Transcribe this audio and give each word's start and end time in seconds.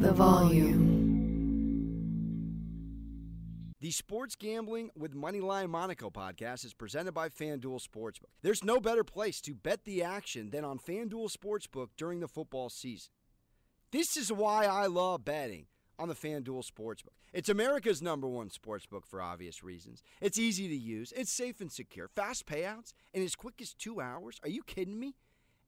the 0.00 0.12
volume. 0.12 0.94
The 3.80 3.90
Sports 3.90 4.36
Gambling 4.36 4.90
with 4.96 5.14
Moneyline 5.14 5.70
Monaco 5.70 6.10
podcast 6.10 6.64
is 6.64 6.74
presented 6.74 7.12
by 7.12 7.28
FanDuel 7.28 7.80
Sportsbook. 7.80 8.32
There's 8.42 8.64
no 8.64 8.80
better 8.80 9.04
place 9.04 9.40
to 9.42 9.54
bet 9.54 9.84
the 9.84 10.02
action 10.02 10.50
than 10.50 10.64
on 10.64 10.78
FanDuel 10.78 11.30
Sportsbook 11.30 11.88
during 11.96 12.20
the 12.20 12.28
football 12.28 12.68
season. 12.68 13.10
This 13.92 14.16
is 14.16 14.32
why 14.32 14.66
I 14.66 14.86
love 14.86 15.24
betting 15.24 15.66
on 15.98 16.08
the 16.08 16.14
FanDuel 16.14 16.64
Sportsbook. 16.70 17.16
It's 17.32 17.48
America's 17.48 18.02
number 18.02 18.28
one 18.28 18.50
sportsbook 18.50 19.06
for 19.06 19.20
obvious 19.22 19.62
reasons. 19.62 20.02
It's 20.20 20.38
easy 20.38 20.68
to 20.68 20.76
use, 20.76 21.12
it's 21.16 21.36
safe 21.36 21.60
and 21.60 21.70
secure, 21.70 22.08
fast 22.08 22.46
payouts, 22.46 22.92
and 23.14 23.22
as 23.24 23.34
quick 23.34 23.60
as 23.60 23.72
two 23.72 24.00
hours. 24.00 24.38
Are 24.42 24.48
you 24.48 24.62
kidding 24.62 24.98
me? 24.98 25.14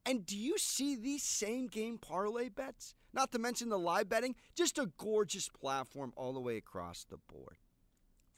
And 0.08 0.24
do 0.24 0.38
you 0.38 0.56
see 0.56 0.96
these 0.96 1.22
same 1.22 1.66
game 1.66 1.98
parlay 1.98 2.48
bets? 2.48 2.94
Not 3.12 3.30
to 3.32 3.38
mention 3.38 3.68
the 3.68 3.78
live 3.78 4.08
betting, 4.08 4.36
just 4.54 4.78
a 4.78 4.90
gorgeous 4.96 5.50
platform 5.50 6.14
all 6.16 6.32
the 6.32 6.40
way 6.40 6.56
across 6.56 7.04
the 7.04 7.18
board. 7.30 7.58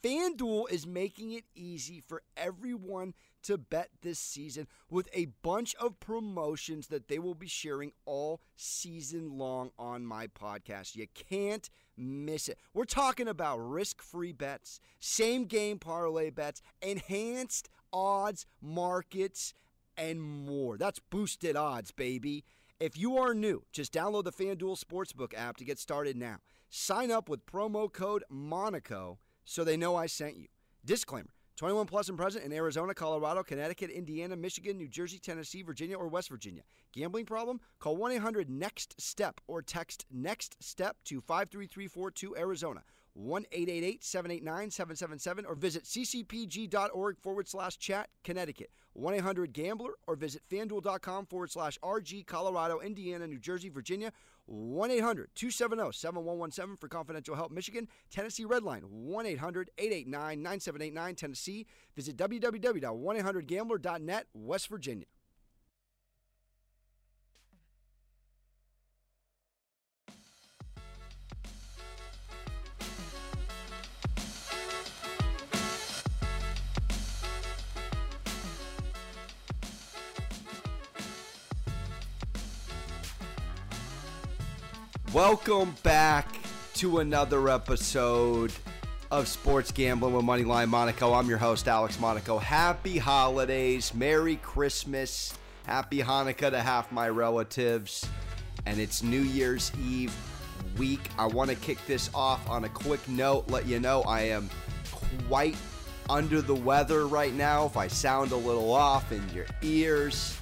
FanDuel 0.03 0.69
is 0.69 0.85
making 0.85 1.31
it 1.31 1.45
easy 1.55 2.01
for 2.01 2.23
everyone 2.37 3.15
to 3.45 3.57
bet 3.57 3.91
this 4.03 4.19
season 4.19 4.67
with 4.91 5.09
a 5.13 5.27
bunch 5.43 5.77
of 5.77 6.01
promotions 6.01 6.89
that 6.89 7.07
they 7.07 7.21
will 7.21 7.37
be 7.37 7.47
sharing 7.47 7.93
all 8.05 8.41
season 8.57 9.39
long 9.39 9.71
on 9.79 10.05
my 10.05 10.27
podcast. 10.27 10.97
You 10.97 11.07
can't 11.15 11.71
miss 11.97 12.49
it. 12.49 12.59
We're 12.75 12.85
talking 12.85 13.29
about 13.29 13.59
risk 13.59 14.03
free 14.03 14.33
bets, 14.33 14.81
same 14.99 15.45
game 15.45 15.79
parlay 15.79 16.31
bets, 16.31 16.63
enhanced 16.83 17.69
odds 17.93 18.45
markets, 18.61 19.55
and 20.01 20.21
more. 20.23 20.79
That's 20.79 20.99
boosted 20.99 21.57
odds, 21.57 21.93
baby. 21.93 22.45
If 22.81 22.97
you 22.97 23.19
are 23.19 23.35
new, 23.35 23.65
just 23.71 23.93
download 23.93 24.25
the 24.25 24.33
FanDuel 24.33 24.83
Sportsbook 24.83 25.35
app 25.37 25.59
to 25.59 25.65
get 25.65 25.79
started 25.79 26.17
now. 26.17 26.39
Sign 26.71 27.11
up 27.11 27.29
with 27.29 27.45
promo 27.45 27.93
code 27.93 28.25
Monaco 28.31 29.19
so 29.45 29.63
they 29.63 29.77
know 29.77 29.97
I 29.97 30.07
sent 30.07 30.39
you. 30.39 30.47
Disclaimer 30.85 31.35
21 31.59 31.85
plus 31.85 32.09
and 32.09 32.17
present 32.17 32.43
in 32.43 32.55
Arizona, 32.55 32.95
Colorado, 32.95 33.43
Connecticut, 33.43 33.91
Indiana, 33.91 34.35
Michigan, 34.35 34.79
New 34.79 34.89
Jersey, 34.89 35.19
Tennessee, 35.19 35.61
Virginia, 35.61 35.99
or 35.99 36.09
West 36.09 36.31
Virginia. 36.31 36.63
Gambling 36.95 37.27
problem? 37.27 37.61
Call 37.79 37.97
1 37.97 38.13
800 38.13 38.49
NEXT 38.49 38.99
STEP 38.99 39.43
or 39.47 39.61
text 39.61 40.07
NEXT 40.11 40.57
STEP 40.61 40.97
to 41.05 41.21
53342 41.21 42.35
Arizona. 42.39 42.83
1 43.15 43.47
888 43.53 44.05
789 44.05 44.71
777 44.71 45.47
or 45.47 45.55
visit 45.55 45.85
ccpg.org 45.85 47.19
forward 47.19 47.49
slash 47.49 47.79
chat 47.79 48.11
Connecticut. 48.25 48.71
1 48.95 49.15
800 49.15 49.53
Gambler 49.53 49.93
or 50.07 50.17
visit 50.17 50.43
fanduel.com 50.51 51.27
forward 51.27 51.51
slash 51.51 51.79
RG 51.81 52.27
Colorado, 52.27 52.81
Indiana, 52.81 53.27
New 53.27 53.39
Jersey, 53.39 53.69
Virginia. 53.69 54.11
1 54.47 54.91
800 54.91 55.29
270 55.35 55.93
7117 55.93 56.77
for 56.77 56.89
confidential 56.89 57.37
help. 57.37 57.53
Michigan, 57.53 57.89
Tennessee 58.11 58.45
Redline 58.45 58.85
1 58.85 59.27
800 59.27 59.71
889 59.79 60.43
9789 60.43 61.15
Tennessee. 61.15 61.67
Visit 61.95 62.17
www.1800gambler.net, 62.17 64.27
West 64.35 64.69
Virginia. 64.69 65.07
Welcome 85.13 85.75
back 85.83 86.29
to 86.75 87.01
another 87.01 87.49
episode 87.49 88.53
of 89.11 89.27
Sports 89.27 89.73
Gambling 89.73 90.15
with 90.15 90.25
Moneyline 90.25 90.69
Monaco. 90.69 91.15
I'm 91.15 91.29
your 91.29 91.37
host, 91.37 91.67
Alex 91.67 91.99
Monaco. 91.99 92.39
Happy 92.39 92.97
holidays, 92.97 93.93
Merry 93.93 94.37
Christmas, 94.37 95.37
Happy 95.67 95.99
Hanukkah 95.99 96.51
to 96.51 96.61
half 96.61 96.93
my 96.93 97.09
relatives, 97.09 98.07
and 98.67 98.79
it's 98.79 99.03
New 99.03 99.23
Year's 99.23 99.73
Eve 99.85 100.15
week. 100.79 101.01
I 101.19 101.27
want 101.27 101.51
to 101.51 101.57
kick 101.57 101.85
this 101.89 102.09
off 102.15 102.49
on 102.49 102.63
a 102.63 102.69
quick 102.69 103.09
note, 103.09 103.51
let 103.51 103.67
you 103.67 103.81
know 103.81 104.03
I 104.03 104.21
am 104.21 104.49
quite 105.27 105.57
under 106.09 106.41
the 106.41 106.55
weather 106.55 107.09
right 107.09 107.35
now. 107.35 107.67
If 107.67 107.77
I 107.77 107.89
sound 107.89 108.31
a 108.31 108.37
little 108.37 108.73
off 108.73 109.11
in 109.11 109.29
your 109.35 109.47
ears, 109.63 110.39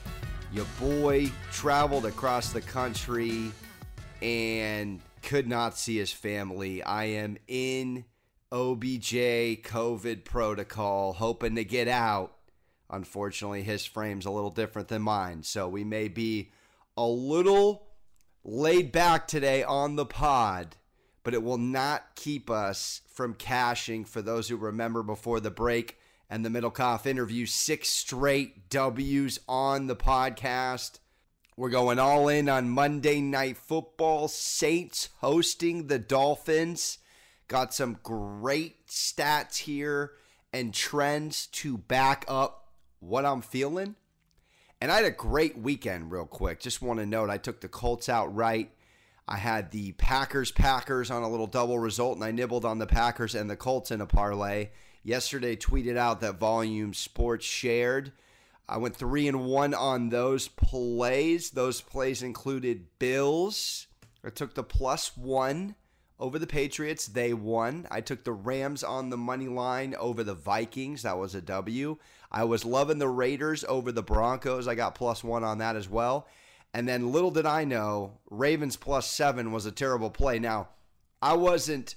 your 0.53 0.67
boy 0.79 1.31
traveled 1.53 2.05
across 2.05 2.53
the 2.53 2.61
country 2.61 3.51
and 4.23 5.01
could 5.23 5.49
not 5.49 5.77
see 5.77 5.99
his 5.99 6.13
family. 6.13 6.83
I 6.83 7.05
am 7.05 7.39
in 7.47 8.05
OBJ 8.51 9.13
COVID 9.63 10.25
protocol, 10.25 11.13
hoping 11.13 11.55
to 11.57 11.65
get 11.65 11.89
out. 11.89 12.35
Unfortunately, 12.91 13.63
his 13.63 13.85
frame's 13.85 14.27
a 14.27 14.31
little 14.31 14.51
different 14.51 14.89
than 14.89 15.03
mine, 15.03 15.43
so 15.43 15.69
we 15.69 15.85
may 15.85 16.09
be 16.09 16.51
a 16.97 17.07
little 17.07 17.87
laid 18.45 18.91
back 18.91 19.29
today 19.29 19.63
on 19.63 19.97
the 19.97 20.07
pod, 20.07 20.77
but 21.23 21.35
it 21.35 21.43
will 21.43 21.59
not 21.59 22.15
keep 22.15 22.49
us 22.49 23.03
from 23.13 23.35
cashing 23.35 24.05
for 24.05 24.23
those 24.23 24.49
who 24.49 24.57
remember 24.57 25.03
before 25.03 25.41
the 25.41 25.51
break 25.51 25.99
and 26.31 26.45
the 26.45 26.49
Middlekauff 26.49 27.07
interview. 27.07 27.45
Six 27.45 27.89
straight 27.89 28.71
W's 28.71 29.39
on 29.47 29.87
the 29.87 29.97
podcast. 29.97 30.99
We're 31.59 31.71
going 31.71 31.99
all 31.99 32.29
in 32.29 32.49
on 32.49 32.69
Monday 32.69 33.21
Night 33.21 33.57
Football. 33.57 34.29
Saints 34.29 35.09
hosting 35.17 35.89
the 35.89 35.99
Dolphins. 35.99 36.99
Got 37.49 37.75
some 37.75 37.99
great 38.05 38.87
stats 38.87 39.57
here 39.57 40.13
and 40.53 40.73
trends 40.73 41.49
to 41.49 41.77
back 41.77 42.25
up 42.29 42.69
what 43.01 43.27
I'm 43.27 43.43
feeling. 43.43 43.97
And 44.81 44.93
I 44.93 44.99
had 44.99 45.05
a 45.07 45.11
great 45.11 45.59
weekend, 45.59 46.13
real 46.13 46.27
quick. 46.27 46.61
Just 46.61 46.81
want 46.81 47.01
to 47.01 47.07
note 47.07 47.29
I 47.29 47.39
took 47.39 47.61
the 47.61 47.67
Colts 47.67 48.09
out 48.09 48.33
right. 48.33 48.71
I 49.27 49.39
had 49.39 49.73
the 49.73 49.91
Packers 49.95 50.53
Packers 50.53 51.11
on 51.11 51.25
a 51.25 51.29
little 51.29 51.49
double 51.49 51.81
result, 51.81 52.15
and 52.15 52.25
I 52.25 52.31
nibbled 52.31 52.65
on 52.65 52.79
the 52.79 52.87
Packers 52.87 53.35
and 53.35 53.51
the 53.51 53.57
Colts 53.57 53.91
in 53.91 54.01
a 54.01 54.07
parlay. 54.07 54.69
Yesterday, 55.03 55.57
tweeted 55.57 55.97
out 55.97 56.21
that 56.21 56.39
Volume 56.39 56.95
Sports 56.95 57.47
shared. 57.47 58.13
I 58.69 58.77
went 58.77 58.97
three 58.97 59.27
and 59.27 59.47
one 59.47 59.73
on 59.73 60.11
those 60.11 60.49
plays. 60.49 61.51
Those 61.51 61.81
plays 61.81 62.23
included 62.23 62.87
Bills. 62.99 63.87
I 64.23 64.31
took 64.31 64.55
the 64.55 64.63
plus 64.63 65.17
one 65.17 65.75
over 66.21 66.39
the 66.39 66.47
Patriots. 66.47 67.07
They 67.07 67.33
won. 67.33 67.87
I 67.91 68.03
took 68.03 68.25
the 68.25 68.33
Rams 68.33 68.85
on 68.85 69.09
the 69.09 69.17
money 69.17 69.49
line 69.49 69.95
over 69.99 70.23
the 70.23 70.35
Vikings. 70.35 71.03
That 71.03 71.19
was 71.19 71.35
a 71.35 71.41
W. 71.41 71.97
I 72.31 72.45
was 72.45 72.67
loving 72.67 72.99
the 72.99 73.09
Raiders 73.09 73.65
over 73.67 73.91
the 73.91 74.03
Broncos. 74.03 74.69
I 74.69 74.75
got 74.75 74.95
plus 74.95 75.25
one 75.25 75.45
on 75.45 75.59
that 75.59 75.77
as 75.77 75.89
well. 75.89 76.27
And 76.75 76.87
then 76.87 77.11
little 77.11 77.31
did 77.31 77.47
I 77.47 77.65
know, 77.65 78.19
Ravens 78.29 78.77
plus 78.77 79.11
seven 79.11 79.53
was 79.53 79.65
a 79.65 79.73
terrible 79.73 80.11
play. 80.11 80.39
Now, 80.39 80.69
I 81.23 81.33
wasn't 81.33 81.95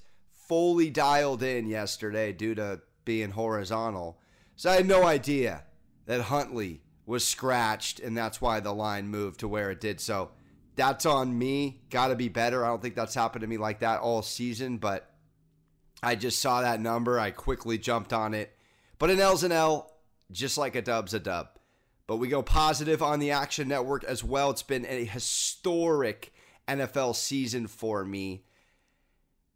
fully 0.48 0.90
dialed 0.90 1.44
in 1.44 1.68
yesterday 1.68 2.32
due 2.32 2.56
to 2.56 2.80
being 3.04 3.32
horizontal. 3.32 4.20
So 4.56 4.70
I 4.70 4.76
had 4.76 4.88
no 4.88 5.06
idea 5.06 5.66
that 6.12 6.24
Huntley 6.24 6.82
was 7.06 7.26
scratched, 7.26 8.02
and 8.02 8.18
that's 8.18 8.42
why 8.42 8.60
the 8.60 8.74
line 8.74 9.08
moved 9.08 9.40
to 9.40 9.48
where 9.48 9.72
it 9.72 9.80
did. 9.80 10.02
So 10.02 10.32
that's 10.76 11.06
on 11.06 11.40
me. 11.40 11.80
Got 11.90 12.10
to 12.10 12.18
be 12.18 12.28
better. 12.28 12.66
I 12.66 12.68
don't 12.68 12.82
think 12.82 12.96
that's 12.96 13.16
happened 13.16 13.44
to 13.44 13.48
me 13.48 13.58
like 13.58 13.80
that 13.80 14.02
all 14.02 14.22
season, 14.22 14.78
but 14.78 15.10
I 16.04 16.16
just 16.16 16.40
saw 16.40 16.60
that 16.60 16.82
number. 16.82 17.18
I 17.18 17.32
quickly 17.32 17.78
jumped 17.78 18.12
on 18.12 18.34
it. 18.34 18.54
But 19.00 19.10
an 19.10 19.22
L's 19.22 19.46
an 19.46 19.54
L, 19.54 19.90
just 20.34 20.58
like 20.58 20.76
a 20.76 20.82
dub's 20.82 21.14
a 21.14 21.20
dub. 21.20 21.48
But 22.08 22.18
we 22.18 22.28
go 22.28 22.44
positive 22.44 23.02
on 23.02 23.20
the 23.20 23.32
Action 23.32 23.70
Network 23.70 24.04
as 24.04 24.22
well. 24.22 24.50
It's 24.50 24.64
been 24.64 24.86
a 24.90 25.06
historic 25.06 26.34
NFL 26.68 27.16
season 27.16 27.68
for 27.68 28.04
me. 28.04 28.44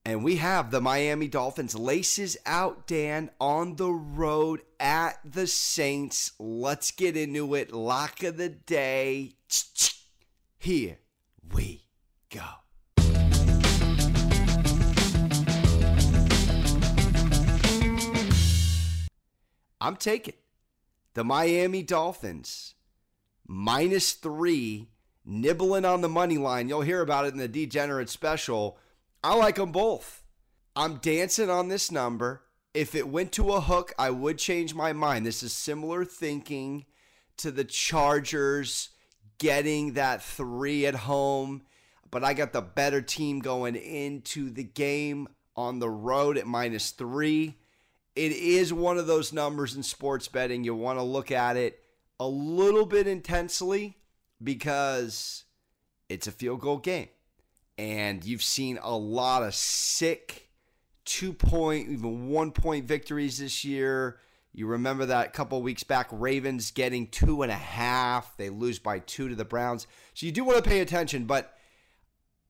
And 0.08 0.24
we 0.24 0.36
have 0.36 0.70
the 0.70 0.82
Miami 0.82 1.28
Dolphins 1.28 1.74
laces 1.74 2.38
out, 2.46 2.86
Dan, 2.86 3.32
on 3.42 3.76
the 3.76 3.90
road 3.90 4.62
at 4.80 5.20
the 5.26 5.48
Saints. 5.48 6.34
Let's 6.38 6.92
get 6.92 7.18
into 7.18 7.56
it. 7.56 7.74
Lock 7.74 8.22
of 8.22 8.38
the 8.38 8.50
day. 8.50 9.34
Here 10.60 11.00
we 11.52 11.86
go. 12.30 12.44
I'm 19.82 19.96
taking 19.96 20.36
the 21.16 21.24
Miami 21.24 21.82
Dolphins 21.82 22.76
minus 23.48 24.14
three, 24.14 24.90
nibbling 25.26 25.84
on 25.84 26.02
the 26.02 26.10
money 26.10 26.38
line. 26.38 26.70
You'll 26.70 26.82
hear 26.82 27.02
about 27.02 27.26
it 27.26 27.34
in 27.34 27.40
the 27.40 27.48
Degenerate 27.48 28.10
special 28.10 28.78
I 29.26 29.34
like 29.34 29.56
them 29.56 29.72
both. 29.72 30.24
I'm 30.76 30.98
dancing 30.98 31.50
on 31.50 31.68
this 31.68 31.90
number. 31.90 32.44
If 32.76 32.94
it 32.94 33.08
went 33.08 33.32
to 33.32 33.54
a 33.54 33.60
hook, 33.60 33.92
I 33.98 34.12
would 34.12 34.38
change 34.38 34.76
my 34.76 34.94
mind. 34.94 35.26
This 35.26 35.42
is 35.42 35.52
similar 35.52 36.06
thinking 36.06 36.86
to 37.38 37.50
the 37.50 37.64
Chargers 37.64 38.90
getting 39.40 39.94
that 39.94 40.22
three 40.22 40.86
at 40.86 40.94
home. 40.94 41.64
but 42.12 42.24
I 42.24 42.36
got 42.36 42.54
the 42.54 42.62
better 42.62 43.02
team 43.02 43.40
going 43.40 43.76
into 43.76 44.52
the 44.52 44.64
game 44.64 45.28
on 45.56 45.80
the 45.80 45.90
road 45.90 46.38
at 46.38 46.46
minus 46.46 46.92
three. 46.92 47.58
It 48.16 48.32
is 48.32 48.72
one 48.72 49.00
of 49.00 49.08
those 49.08 49.34
numbers 49.34 49.76
in 49.76 49.82
sports 49.82 50.28
betting. 50.28 50.64
You 50.64 50.76
want 50.76 51.00
to 51.00 51.04
look 51.04 51.32
at 51.32 51.58
it 51.58 51.80
a 52.20 52.28
little 52.28 52.86
bit 52.86 53.08
intensely 53.08 53.98
because 54.42 55.46
it's 56.10 56.28
a 56.28 56.32
field 56.32 56.62
goal 56.62 56.78
game. 56.78 57.08
And 57.78 58.24
you've 58.24 58.44
seen 58.44 58.80
a 58.82 58.96
lot 58.96 59.44
of 59.44 59.54
sick 59.54 60.50
two 61.04 61.34
point, 61.34 61.90
even 61.90 62.30
one 62.30 62.52
point 62.52 62.86
victories 62.86 63.40
this 63.40 63.64
year. 63.64 64.20
You 64.54 64.68
remember 64.68 65.06
that 65.08 65.28
a 65.28 65.32
couple 65.32 65.62
weeks 65.62 65.84
back, 65.84 66.08
Ravens 66.12 66.72
getting 66.72 67.08
two 67.08 67.42
and 67.42 67.52
a 67.52 67.56
half. 67.56 68.38
They 68.38 68.50
lose 68.50 68.80
by 68.80 69.00
two 69.00 69.28
to 69.28 69.36
the 69.36 69.46
Browns. 69.46 69.86
So 70.14 70.26
you 70.26 70.32
do 70.32 70.46
want 70.46 70.64
to 70.64 70.70
pay 70.70 70.80
attention, 70.80 71.26
but 71.26 71.54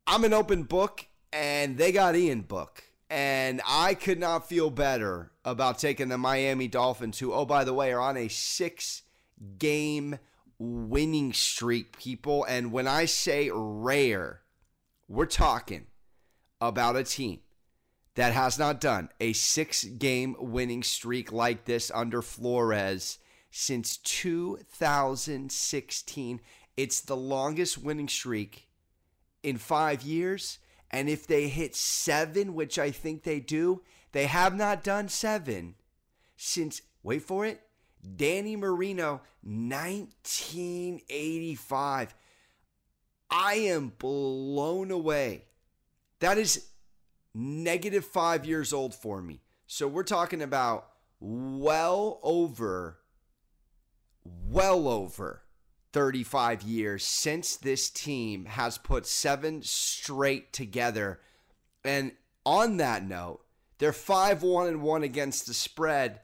I'm 0.06 0.24
an 0.24 0.34
open 0.34 0.64
book, 0.64 1.08
and 1.34 1.78
they 1.78 1.92
got 1.92 2.16
Ian 2.16 2.42
Book. 2.42 2.84
And 3.10 3.62
I 3.68 3.96
could 3.96 4.20
not 4.20 4.48
feel 4.48 4.70
better 4.70 5.32
about 5.44 5.80
taking 5.80 6.10
the 6.10 6.18
Miami 6.18 6.68
Dolphins, 6.68 7.20
who, 7.20 7.34
oh, 7.34 7.46
by 7.46 7.64
the 7.64 7.74
way, 7.74 7.92
are 7.92 8.00
on 8.00 8.18
a 8.18 8.28
six 8.28 9.02
game 9.58 10.20
winning 10.60 11.34
streak, 11.34 11.98
people. 11.98 12.44
And 12.46 12.72
when 12.72 12.88
I 12.88 13.06
say 13.06 13.50
rare, 13.54 14.42
we're 15.08 15.26
talking 15.26 15.86
about 16.60 16.96
a 16.96 17.04
team 17.04 17.42
that 18.16 18.34
has 18.34 18.58
not 18.58 18.82
done 18.82 19.10
a 19.20 19.34
six 19.34 19.84
game 19.84 20.36
winning 20.40 20.82
streak 20.84 21.32
like 21.32 21.66
this 21.66 21.92
under 21.94 22.22
Flores 22.22 23.20
since 23.52 23.98
2016. 23.98 26.42
It's 26.78 27.02
the 27.02 27.16
longest 27.16 27.78
winning 27.78 28.08
streak 28.08 28.68
in 29.44 29.58
five 29.58 30.02
years. 30.02 30.58
And 30.92 31.10
if 31.10 31.26
they 31.28 31.50
hit 31.50 31.76
seven, 31.76 32.54
which 32.54 32.80
I 32.80 32.92
think 32.92 33.24
they 33.24 33.40
do, 33.40 33.82
they 34.12 34.28
have 34.28 34.56
not 34.56 34.84
done 34.84 35.10
seven 35.10 35.74
since, 36.38 36.82
wait 37.04 37.24
for 37.24 37.46
it, 37.46 37.62
Danny 38.16 38.56
Marino, 38.56 39.22
1985. 39.42 42.16
I 43.38 43.56
am 43.56 43.92
blown 43.98 44.92
away. 44.92 45.44
That 46.22 46.38
is 46.38 46.70
negative 47.34 48.06
five 48.06 48.46
years 48.46 48.72
old 48.72 48.96
for 48.96 49.22
me. 49.22 49.42
So 49.68 49.90
we're 49.90 50.04
talking 50.04 50.42
about 50.42 50.88
well 51.20 52.22
over, 52.24 53.00
well 54.24 54.88
over 54.88 55.42
35 55.92 56.62
years 56.62 57.04
since 57.04 57.58
this 57.58 57.90
team 57.90 58.46
has 58.46 58.78
put 58.78 59.06
seven 59.06 59.62
straight 59.64 60.54
together. 60.54 61.20
And 61.84 62.14
on 62.46 62.78
that 62.78 63.06
note, 63.06 63.42
they're 63.80 63.92
5 63.92 64.44
1 64.44 64.68
and 64.68 64.82
1 64.82 65.04
against 65.04 65.46
the 65.46 65.54
spread 65.54 66.22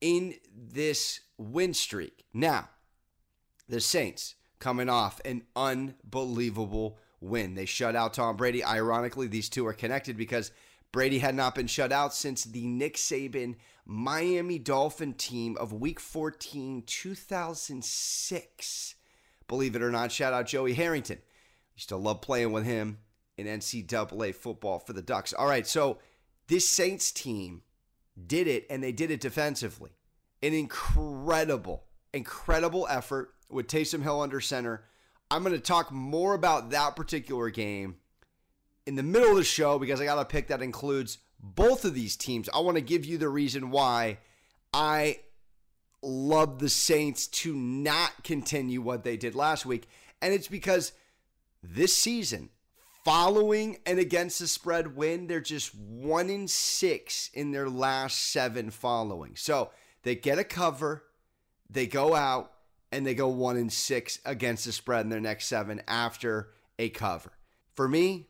in 0.00 0.34
this 0.52 1.20
win 1.36 1.72
streak. 1.72 2.24
Now, 2.34 2.68
the 3.68 3.80
Saints 3.80 4.34
coming 4.58 4.88
off 4.88 5.20
an 5.24 5.42
unbelievable 5.54 6.98
win. 7.20 7.54
They 7.54 7.66
shut 7.66 7.96
out 7.96 8.14
Tom 8.14 8.36
Brady. 8.36 8.64
Ironically, 8.64 9.26
these 9.26 9.48
two 9.48 9.66
are 9.66 9.72
connected 9.72 10.16
because 10.16 10.52
Brady 10.92 11.18
had 11.18 11.34
not 11.34 11.54
been 11.54 11.66
shut 11.66 11.92
out 11.92 12.14
since 12.14 12.44
the 12.44 12.66
Nick 12.66 12.96
Saban 12.96 13.56
Miami 13.84 14.58
Dolphin 14.58 15.12
team 15.14 15.56
of 15.58 15.72
week 15.72 16.00
14, 16.00 16.82
2006. 16.86 18.94
Believe 19.46 19.76
it 19.76 19.82
or 19.82 19.90
not, 19.90 20.12
shout 20.12 20.34
out 20.34 20.46
Joey 20.46 20.74
Harrington. 20.74 21.18
Used 21.74 21.88
to 21.88 21.96
love 21.96 22.20
playing 22.20 22.52
with 22.52 22.64
him 22.64 22.98
in 23.36 23.46
NCAA 23.46 24.34
football 24.34 24.78
for 24.78 24.92
the 24.92 25.00
Ducks. 25.00 25.32
All 25.32 25.46
right, 25.46 25.66
so 25.66 25.98
this 26.48 26.68
Saints 26.68 27.10
team 27.12 27.62
did 28.26 28.46
it, 28.46 28.66
and 28.68 28.82
they 28.82 28.92
did 28.92 29.10
it 29.10 29.20
defensively. 29.20 29.92
An 30.42 30.52
incredible, 30.52 31.84
incredible 32.12 32.86
effort 32.90 33.32
with 33.50 33.66
Taysom 33.66 34.02
Hill 34.02 34.20
under 34.20 34.40
center. 34.40 34.84
I'm 35.30 35.42
going 35.42 35.54
to 35.54 35.60
talk 35.60 35.92
more 35.92 36.34
about 36.34 36.70
that 36.70 36.96
particular 36.96 37.50
game 37.50 37.96
in 38.86 38.94
the 38.94 39.02
middle 39.02 39.30
of 39.30 39.36
the 39.36 39.44
show 39.44 39.78
because 39.78 40.00
I 40.00 40.06
got 40.06 40.18
a 40.18 40.24
pick 40.24 40.48
that 40.48 40.62
includes 40.62 41.18
both 41.40 41.84
of 41.84 41.94
these 41.94 42.16
teams. 42.16 42.48
I 42.54 42.60
want 42.60 42.76
to 42.76 42.82
give 42.82 43.04
you 43.04 43.18
the 43.18 43.28
reason 43.28 43.70
why 43.70 44.18
I 44.72 45.18
love 46.02 46.58
the 46.58 46.68
Saints 46.68 47.26
to 47.26 47.54
not 47.54 48.24
continue 48.24 48.80
what 48.80 49.04
they 49.04 49.16
did 49.16 49.34
last 49.34 49.66
week. 49.66 49.88
And 50.22 50.32
it's 50.32 50.48
because 50.48 50.92
this 51.62 51.94
season, 51.94 52.50
following 53.04 53.78
and 53.86 53.98
against 53.98 54.38
the 54.38 54.46
spread 54.46 54.96
win, 54.96 55.26
they're 55.26 55.40
just 55.40 55.74
one 55.74 56.30
in 56.30 56.48
six 56.48 57.30
in 57.34 57.52
their 57.52 57.68
last 57.68 58.30
seven 58.30 58.70
following. 58.70 59.36
So 59.36 59.70
they 60.02 60.14
get 60.14 60.38
a 60.38 60.44
cover, 60.44 61.04
they 61.68 61.86
go 61.86 62.14
out, 62.14 62.52
and 62.90 63.06
they 63.06 63.14
go 63.14 63.28
one 63.28 63.56
in 63.56 63.70
six 63.70 64.18
against 64.24 64.64
the 64.64 64.72
spread 64.72 65.04
in 65.04 65.10
their 65.10 65.20
next 65.20 65.46
seven 65.46 65.82
after 65.86 66.50
a 66.78 66.88
cover. 66.88 67.32
For 67.74 67.88
me, 67.88 68.28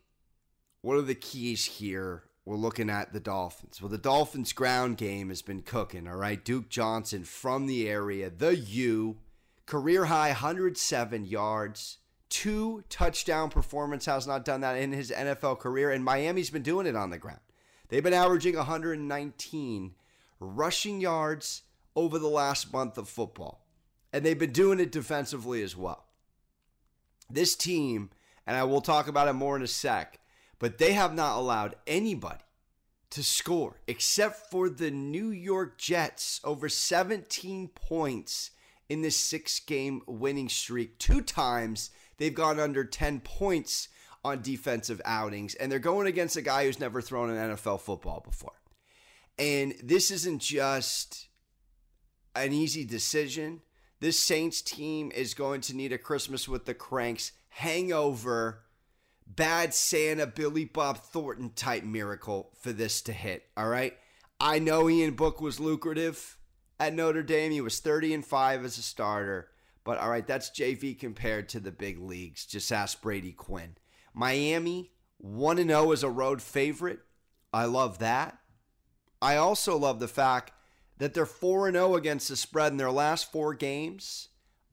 what 0.82 0.96
are 0.96 1.02
the 1.02 1.14
keys 1.14 1.64
here? 1.64 2.24
We're 2.44 2.56
looking 2.56 2.88
at 2.88 3.12
the 3.12 3.20
Dolphins. 3.20 3.82
Well, 3.82 3.90
the 3.90 3.98
Dolphins' 3.98 4.54
ground 4.54 4.96
game 4.96 5.28
has 5.28 5.42
been 5.42 5.60
cooking, 5.60 6.08
all 6.08 6.16
right? 6.16 6.42
Duke 6.42 6.70
Johnson 6.70 7.24
from 7.24 7.66
the 7.66 7.88
area, 7.88 8.30
the 8.30 8.56
U, 8.56 9.18
career 9.66 10.06
high 10.06 10.28
107 10.28 11.26
yards, 11.26 11.98
two 12.30 12.84
touchdown 12.88 13.50
performance, 13.50 14.06
has 14.06 14.26
not 14.26 14.46
done 14.46 14.62
that 14.62 14.78
in 14.78 14.92
his 14.92 15.10
NFL 15.10 15.58
career, 15.58 15.90
and 15.90 16.02
Miami's 16.02 16.48
been 16.48 16.62
doing 16.62 16.86
it 16.86 16.96
on 16.96 17.10
the 17.10 17.18
ground. 17.18 17.40
They've 17.88 18.02
been 18.02 18.14
averaging 18.14 18.56
119 18.56 19.94
rushing 20.40 21.00
yards 21.00 21.62
over 21.94 22.18
the 22.18 22.28
last 22.28 22.72
month 22.72 22.96
of 22.96 23.08
football. 23.08 23.67
And 24.12 24.24
they've 24.24 24.38
been 24.38 24.52
doing 24.52 24.80
it 24.80 24.92
defensively 24.92 25.62
as 25.62 25.76
well. 25.76 26.06
This 27.30 27.54
team, 27.54 28.10
and 28.46 28.56
I 28.56 28.64
will 28.64 28.80
talk 28.80 29.06
about 29.06 29.28
it 29.28 29.34
more 29.34 29.56
in 29.56 29.62
a 29.62 29.66
sec, 29.66 30.18
but 30.58 30.78
they 30.78 30.94
have 30.94 31.14
not 31.14 31.36
allowed 31.36 31.74
anybody 31.86 32.44
to 33.10 33.22
score 33.22 33.80
except 33.86 34.50
for 34.50 34.68
the 34.68 34.90
New 34.90 35.30
York 35.30 35.78
Jets 35.78 36.40
over 36.44 36.68
17 36.68 37.68
points 37.68 38.50
in 38.88 39.02
this 39.02 39.16
six 39.16 39.60
game 39.60 40.02
winning 40.06 40.48
streak. 40.48 40.98
Two 40.98 41.20
times 41.20 41.90
they've 42.16 42.34
gone 42.34 42.58
under 42.58 42.84
10 42.84 43.20
points 43.20 43.88
on 44.24 44.42
defensive 44.42 45.00
outings, 45.04 45.54
and 45.54 45.70
they're 45.70 45.78
going 45.78 46.06
against 46.06 46.36
a 46.36 46.42
guy 46.42 46.64
who's 46.64 46.80
never 46.80 47.00
thrown 47.00 47.30
an 47.30 47.56
NFL 47.56 47.80
football 47.80 48.20
before. 48.20 48.52
And 49.38 49.74
this 49.82 50.10
isn't 50.10 50.42
just 50.42 51.28
an 52.34 52.52
easy 52.52 52.84
decision. 52.84 53.60
This 54.00 54.18
Saints 54.18 54.62
team 54.62 55.10
is 55.12 55.34
going 55.34 55.60
to 55.62 55.76
need 55.76 55.92
a 55.92 55.98
Christmas 55.98 56.48
with 56.48 56.66
the 56.66 56.74
Cranks 56.74 57.32
hangover, 57.48 58.62
bad 59.26 59.74
Santa, 59.74 60.26
Billy 60.26 60.64
Bob 60.64 60.98
Thornton 60.98 61.50
type 61.50 61.82
miracle 61.82 62.50
for 62.60 62.72
this 62.72 63.02
to 63.02 63.12
hit. 63.12 63.44
All 63.56 63.68
right. 63.68 63.96
I 64.40 64.60
know 64.60 64.88
Ian 64.88 65.14
Book 65.14 65.40
was 65.40 65.58
lucrative 65.58 66.38
at 66.78 66.94
Notre 66.94 67.24
Dame. 67.24 67.50
He 67.50 67.60
was 67.60 67.80
30 67.80 68.14
and 68.14 68.24
5 68.24 68.64
as 68.64 68.78
a 68.78 68.82
starter. 68.82 69.48
But 69.82 69.98
all 69.98 70.10
right, 70.10 70.26
that's 70.26 70.50
JV 70.50 70.98
compared 70.98 71.48
to 71.48 71.60
the 71.60 71.72
big 71.72 71.98
leagues. 71.98 72.46
Just 72.46 72.70
ask 72.70 73.00
Brady 73.00 73.32
Quinn. 73.32 73.76
Miami, 74.14 74.92
1 75.16 75.56
0 75.56 75.92
as 75.92 76.02
a 76.02 76.10
road 76.10 76.40
favorite. 76.40 77.00
I 77.52 77.64
love 77.64 77.98
that. 77.98 78.38
I 79.20 79.36
also 79.36 79.76
love 79.76 79.98
the 79.98 80.06
fact 80.06 80.52
that 80.98 81.14
they're 81.14 81.26
4 81.26 81.72
0 81.72 81.94
against 81.94 82.28
the 82.28 82.36
spread 82.36 82.72
in 82.72 82.78
their 82.78 82.90
last 82.90 83.32
four 83.32 83.54
games, 83.54 84.28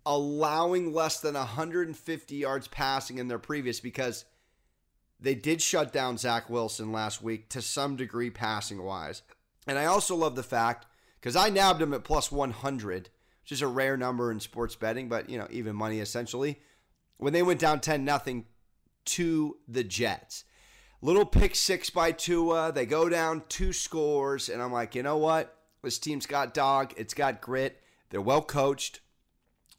allowing 0.06 0.94
less 0.94 1.20
than 1.20 1.36
150 1.36 2.36
yards 2.36 2.68
passing 2.68 3.18
in 3.18 3.28
their 3.28 3.40
previous 3.40 3.80
because 3.80 4.26
they 5.20 5.36
did 5.36 5.62
shut 5.62 5.94
down 5.94 6.18
Zach 6.18 6.50
Wilson 6.50 6.92
last 6.92 7.22
week 7.22 7.50
to 7.50 7.62
some 7.62 7.96
degree 7.96 8.30
passing 8.30 8.84
wise. 8.84 9.22
And 9.68 9.80
I 9.80 9.86
also 9.86 10.16
love 10.16 10.36
the 10.36 10.44
fact 10.44 10.86
because 11.20 11.36
I 11.36 11.50
nabbed 11.50 11.82
him 11.82 11.94
at 11.94 12.04
plus 12.04 12.32
100, 12.32 13.10
which 13.44 13.52
is 13.52 13.62
a 13.62 13.68
rare 13.68 13.98
number 13.98 14.32
in 14.32 14.40
sports 14.40 14.76
betting, 14.76 15.08
but 15.08 15.30
you 15.30 15.38
know, 15.38 15.48
even 15.50 15.76
money 15.76 16.00
essentially. 16.00 16.60
When 17.18 17.34
they 17.34 17.44
went 17.44 17.62
down 17.62 17.80
10 17.80 18.04
nothing 18.04 18.46
to 19.06 19.58
the 19.68 19.84
Jets. 19.84 20.44
Little 21.02 21.26
pick 21.26 21.56
six 21.56 21.90
by 21.90 22.12
Tua. 22.12 22.72
They 22.72 22.86
go 22.86 23.10
down 23.10 23.44
two 23.48 23.74
scores, 23.74 24.50
and 24.50 24.62
I'm 24.62 24.72
like, 24.72 24.96
you 24.96 25.04
know 25.04 25.18
what? 25.18 25.56
This 25.86 26.00
team's 26.00 26.26
got 26.26 26.54
dog. 26.54 26.94
It's 26.98 27.14
got 27.14 27.40
grit. 27.40 27.82
They're 28.10 28.20
well 28.20 28.42
coached. 28.42 29.00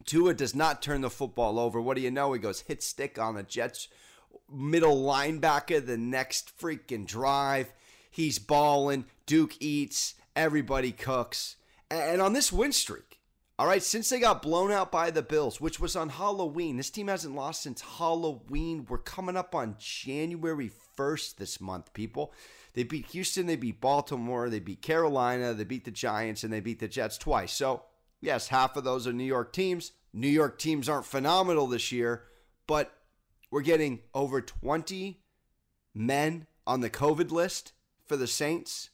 Tua 0.04 0.34
does 0.34 0.54
not 0.54 0.80
turn 0.80 1.00
the 1.00 1.10
football 1.10 1.58
over. 1.58 1.80
What 1.80 1.96
do 1.96 2.02
you 2.02 2.12
know? 2.12 2.32
He 2.32 2.38
goes 2.38 2.60
hit 2.60 2.82
stick 2.82 3.18
on 3.18 3.34
the 3.34 3.42
Jets 3.42 3.88
middle 4.50 5.02
linebacker 5.02 5.84
the 5.84 5.96
next 5.96 6.56
freaking 6.58 7.06
drive. 7.06 7.72
He's 8.10 8.38
balling. 8.38 9.06
Duke 9.26 9.60
eats. 9.60 10.14
Everybody 10.34 10.92
cooks. 10.92 11.56
And 11.90 12.20
on 12.20 12.32
this 12.32 12.52
win 12.52 12.72
streak, 12.72 13.20
All 13.58 13.66
right, 13.66 13.82
since 13.82 14.10
they 14.10 14.20
got 14.20 14.42
blown 14.42 14.70
out 14.70 14.92
by 14.92 15.10
the 15.10 15.22
Bills, 15.22 15.62
which 15.62 15.80
was 15.80 15.96
on 15.96 16.10
Halloween, 16.10 16.76
this 16.76 16.90
team 16.90 17.08
hasn't 17.08 17.34
lost 17.34 17.62
since 17.62 17.80
Halloween. 17.80 18.84
We're 18.86 18.98
coming 18.98 19.36
up 19.36 19.54
on 19.54 19.76
January 19.78 20.70
1st 20.98 21.36
this 21.36 21.58
month, 21.58 21.94
people. 21.94 22.34
They 22.76 22.84
beat 22.84 23.06
Houston, 23.06 23.46
they 23.46 23.56
beat 23.56 23.80
Baltimore, 23.80 24.50
they 24.50 24.60
beat 24.60 24.82
Carolina, 24.82 25.54
they 25.54 25.64
beat 25.64 25.86
the 25.86 25.90
Giants, 25.90 26.44
and 26.44 26.52
they 26.52 26.60
beat 26.60 26.78
the 26.78 26.86
Jets 26.86 27.16
twice. 27.16 27.54
So, 27.54 27.84
yes, 28.20 28.48
half 28.48 28.76
of 28.76 28.84
those 28.84 29.06
are 29.06 29.14
New 29.14 29.24
York 29.24 29.54
teams. 29.54 29.92
New 30.12 30.28
York 30.28 30.58
teams 30.58 30.86
aren't 30.86 31.06
phenomenal 31.06 31.66
this 31.66 31.90
year, 31.90 32.24
but 32.66 32.92
we're 33.50 33.62
getting 33.62 34.00
over 34.14 34.42
20 34.42 35.22
men 35.94 36.46
on 36.66 36.82
the 36.82 36.90
COVID 36.90 37.30
list 37.30 37.72
for 38.04 38.18
the 38.18 38.26
Saints 38.26 38.90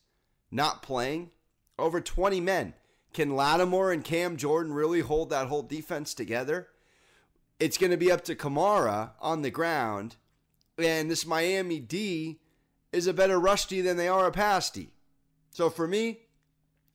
not 0.53 0.81
playing. 0.81 1.31
Over 1.77 2.01
20 2.01 2.41
men. 2.41 2.75
Can 3.13 3.35
Lattimore 3.35 3.91
and 3.91 4.05
Cam 4.05 4.37
Jordan 4.37 4.73
really 4.73 5.01
hold 5.01 5.31
that 5.31 5.49
whole 5.49 5.63
defense 5.63 6.15
together? 6.15 6.69
It's 7.59 7.79
going 7.79 7.91
to 7.91 7.97
be 7.97 8.13
up 8.13 8.23
to 8.27 8.37
Kamara 8.37 9.11
on 9.21 9.43
the 9.43 9.51
ground. 9.51 10.17
And 10.79 11.11
this 11.11 11.27
Miami 11.27 11.81
D 11.81 12.39
is 12.93 13.07
a 13.07 13.15
better 13.15 13.41
rusty 13.41 13.81
than 13.81 13.97
they 13.97 14.09
are 14.09 14.27
a 14.27 14.33
pasty. 14.33 14.91
So 15.51 15.71
for 15.71 15.87
me, 15.87 16.21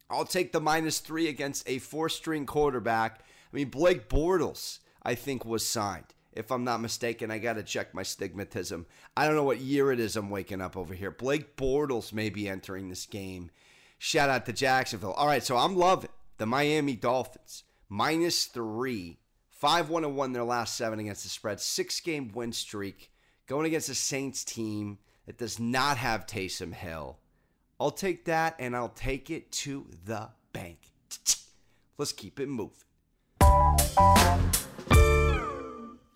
I'll 0.10 0.26
take 0.26 0.52
the 0.52 0.62
minus 0.62 1.00
three 1.00 1.28
against 1.28 1.68
a 1.68 1.80
four 1.80 2.10
string 2.10 2.46
quarterback. 2.46 3.22
I 3.22 3.56
mean, 3.56 3.70
Blake 3.70 4.08
Bortles, 4.10 4.80
I 5.04 5.16
think, 5.16 5.44
was 5.44 5.66
signed. 5.66 6.06
If 6.34 6.52
I'm 6.52 6.64
not 6.64 6.82
mistaken, 6.82 7.32
I 7.32 7.40
got 7.40 7.54
to 7.54 7.64
check 7.64 7.94
my 7.94 8.04
stigmatism. 8.04 8.86
I 9.16 9.26
don't 9.26 9.36
know 9.36 9.44
what 9.44 9.60
year 9.60 9.92
it 9.92 10.00
is 10.00 10.16
I'm 10.16 10.30
waking 10.30 10.62
up 10.62 10.78
over 10.78 10.94
here. 10.94 11.10
Blake 11.10 11.58
Bortles 11.58 12.14
may 12.14 12.30
be 12.30 12.48
entering 12.48 12.90
this 12.90 13.08
game. 13.08 13.50
Shout 13.98 14.30
out 14.30 14.46
to 14.46 14.54
Jacksonville. 14.54 15.14
All 15.14 15.26
right, 15.26 15.44
so 15.44 15.58
I'm 15.58 15.76
loving 15.76 16.12
the 16.38 16.46
Miami 16.46 16.96
Dolphins. 16.96 17.64
Minus 17.90 18.46
three. 18.46 19.18
5 19.50 19.90
1 19.90 20.16
1 20.16 20.34
their 20.34 20.44
last 20.44 20.76
seven 20.76 21.00
against 21.00 21.24
the 21.24 21.30
spread. 21.30 21.60
Six 21.60 22.00
game 22.00 22.32
win 22.34 22.54
streak. 22.54 23.12
Going 23.48 23.66
against 23.66 23.88
the 23.88 23.96
Saints 23.96 24.44
team 24.44 25.00
that 25.28 25.38
does 25.38 25.60
not 25.60 25.98
have 25.98 26.26
Taysom 26.26 26.74
Hill. 26.74 27.20
I'll 27.80 27.92
take 27.92 28.26
that 28.26 28.56
and 28.58 28.76
I'll 28.76 28.90
take 28.90 29.30
it 29.30 29.52
to 29.52 29.86
the 30.06 30.30
bank. 30.52 30.80
Let's 32.00 32.12
keep 32.14 32.40
it 32.40 32.50
moving. 32.50 32.74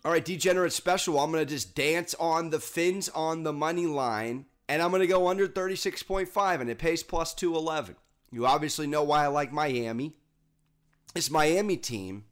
All 0.04 0.10
right, 0.10 0.24
degenerate 0.24 0.72
special. 0.72 1.20
I'm 1.20 1.30
going 1.30 1.46
to 1.46 1.50
just 1.50 1.76
dance 1.76 2.16
on 2.18 2.50
the 2.50 2.58
fins 2.58 3.08
on 3.10 3.44
the 3.44 3.52
money 3.52 3.86
line 3.86 4.46
and 4.72 4.80
I'm 4.80 4.90
going 4.90 5.00
to 5.00 5.06
go 5.06 5.28
under 5.28 5.46
36.5, 5.46 6.60
and 6.60 6.70
it 6.70 6.78
pays 6.78 7.02
plus 7.02 7.34
211. 7.34 7.94
You 8.30 8.46
obviously 8.46 8.86
know 8.86 9.02
why 9.02 9.24
I 9.24 9.26
like 9.26 9.52
Miami. 9.52 10.16
This 11.12 11.30
Miami 11.30 11.76
team 11.76 12.24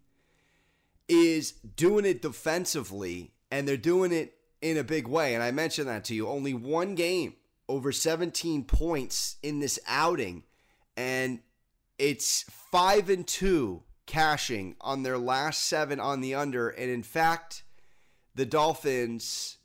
is 1.06 1.52
doing 1.52 2.06
it 2.06 2.22
defensively, 2.22 3.32
and 3.50 3.68
they're 3.68 3.76
doing 3.76 4.10
it 4.10 4.38
in 4.62 4.76
a 4.76 4.84
big 4.84 5.06
way. 5.06 5.34
And 5.34 5.42
I 5.42 5.50
mentioned 5.50 5.88
that 5.88 6.04
to 6.04 6.14
you. 6.14 6.28
Only 6.28 6.54
one 6.54 6.94
game 6.94 7.34
over 7.68 7.92
17 7.92 8.64
points 8.64 9.36
in 9.42 9.60
this 9.60 9.78
outing, 9.86 10.42
and 10.96 11.38
it's 11.98 12.44
five 12.48 13.08
and 13.08 13.26
two 13.26 13.82
cashing 14.06 14.74
on 14.80 15.04
their 15.04 15.16
last 15.16 15.62
seven 15.68 16.00
on 16.00 16.20
the 16.20 16.34
under. 16.34 16.68
And 16.70 16.90
in 16.90 17.04
fact, 17.04 17.62
the 18.34 18.44
Dolphins, 18.44 19.58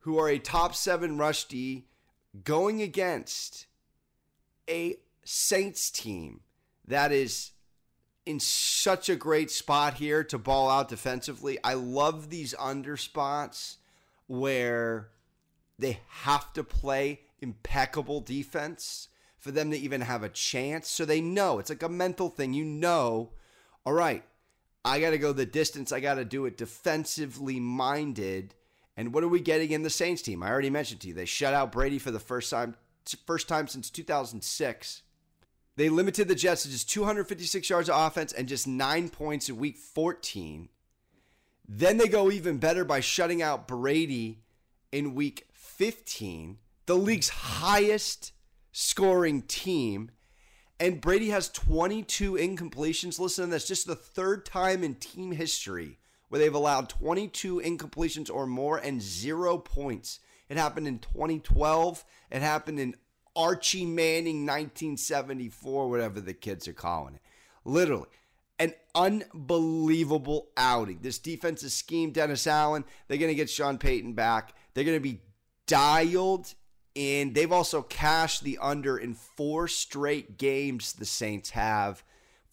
who 0.00 0.18
are 0.18 0.28
a 0.28 0.38
top 0.38 0.74
seven 0.74 1.16
rush 1.16 1.44
D, 1.44 1.86
going 2.44 2.82
against 2.82 3.66
a 4.68 4.96
Saints 5.24 5.90
team 5.90 6.40
that 6.86 7.12
is 7.12 7.52
in 8.26 8.38
such 8.40 9.08
a 9.08 9.16
great 9.16 9.50
spot 9.50 9.94
here 9.94 10.22
to 10.24 10.38
ball 10.38 10.68
out 10.68 10.88
defensively. 10.88 11.58
I 11.64 11.74
love 11.74 12.28
these 12.28 12.54
under 12.58 12.96
spots 12.96 13.78
where 14.38 15.10
they 15.78 16.00
have 16.08 16.52
to 16.54 16.64
play 16.64 17.20
impeccable 17.40 18.20
defense 18.20 19.08
for 19.38 19.50
them 19.50 19.70
to 19.70 19.76
even 19.76 20.00
have 20.00 20.22
a 20.22 20.28
chance. 20.28 20.88
So 20.88 21.04
they 21.04 21.20
know 21.20 21.58
it's 21.58 21.70
like 21.70 21.82
a 21.82 21.88
mental 21.88 22.30
thing. 22.30 22.54
You 22.54 22.64
know, 22.64 23.32
all 23.84 23.92
right, 23.92 24.24
I 24.84 25.00
got 25.00 25.10
to 25.10 25.18
go 25.18 25.32
the 25.32 25.44
distance. 25.44 25.92
I 25.92 26.00
got 26.00 26.14
to 26.14 26.24
do 26.24 26.46
it 26.46 26.56
defensively 26.56 27.60
minded 27.60 28.54
and 28.96 29.14
what 29.14 29.24
are 29.24 29.28
we 29.28 29.40
getting 29.40 29.70
in 29.70 29.82
the 29.82 29.90
Saints 29.90 30.22
team? 30.22 30.42
I 30.42 30.50
already 30.50 30.70
mentioned 30.70 31.00
to 31.00 31.08
you 31.08 31.14
they 31.14 31.24
shut 31.24 31.54
out 31.54 31.72
Brady 31.72 31.98
for 31.98 32.10
the 32.10 32.20
first 32.20 32.50
time 32.50 32.76
first 33.26 33.48
time 33.48 33.66
since 33.66 33.90
2006. 33.90 35.02
They 35.76 35.88
limited 35.88 36.28
the 36.28 36.34
Jets 36.34 36.62
to 36.64 36.70
just 36.70 36.90
256 36.90 37.70
yards 37.70 37.88
of 37.88 37.98
offense 37.98 38.32
and 38.32 38.46
just 38.46 38.66
9 38.68 39.08
points 39.08 39.48
in 39.48 39.56
week 39.56 39.78
14. 39.78 40.68
Then 41.74 41.96
they 41.96 42.06
go 42.06 42.30
even 42.30 42.58
better 42.58 42.84
by 42.84 43.00
shutting 43.00 43.40
out 43.40 43.66
Brady 43.66 44.40
in 44.92 45.14
week 45.14 45.46
15, 45.54 46.58
the 46.84 46.94
league's 46.94 47.30
highest 47.30 48.32
scoring 48.72 49.40
team. 49.40 50.10
And 50.78 51.00
Brady 51.00 51.30
has 51.30 51.48
22 51.48 52.34
incompletions. 52.34 53.18
Listen, 53.18 53.48
that's 53.48 53.66
just 53.66 53.86
the 53.86 53.96
third 53.96 54.44
time 54.44 54.84
in 54.84 54.96
team 54.96 55.32
history 55.32 55.98
where 56.28 56.38
they've 56.38 56.54
allowed 56.54 56.90
22 56.90 57.62
incompletions 57.64 58.30
or 58.30 58.46
more 58.46 58.76
and 58.76 59.00
zero 59.00 59.56
points. 59.56 60.20
It 60.50 60.58
happened 60.58 60.86
in 60.86 60.98
2012. 60.98 62.04
It 62.30 62.42
happened 62.42 62.80
in 62.80 62.96
Archie 63.34 63.86
Manning 63.86 64.44
1974, 64.44 65.88
whatever 65.88 66.20
the 66.20 66.34
kids 66.34 66.68
are 66.68 66.74
calling 66.74 67.14
it. 67.14 67.22
Literally, 67.64 68.08
an 68.62 68.74
unbelievable 68.94 70.50
outing. 70.56 71.00
This 71.02 71.18
defensive 71.18 71.72
scheme, 71.72 72.12
Dennis 72.12 72.46
Allen, 72.46 72.84
they're 73.08 73.18
going 73.18 73.30
to 73.30 73.34
get 73.34 73.50
Sean 73.50 73.76
Payton 73.76 74.12
back. 74.12 74.54
They're 74.72 74.84
going 74.84 74.96
to 74.96 75.00
be 75.00 75.20
dialed 75.66 76.54
in. 76.94 77.32
They've 77.32 77.50
also 77.50 77.82
cashed 77.82 78.44
the 78.44 78.58
under 78.62 78.96
in 78.96 79.14
four 79.14 79.66
straight 79.66 80.38
games, 80.38 80.92
the 80.92 81.04
Saints 81.04 81.50
have. 81.50 82.04